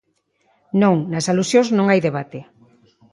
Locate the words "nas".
1.11-1.29